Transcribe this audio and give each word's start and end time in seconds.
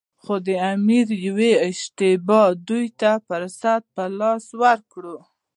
خو 0.23 0.33
د 0.47 0.49
امیر 0.73 1.07
یوې 1.27 1.53
اشتباه 1.69 2.49
دوی 2.67 2.85
ته 2.99 3.11
فرصت 3.27 3.81
په 3.95 4.03
لاس 4.19 4.45
ورکړ. 4.61 5.03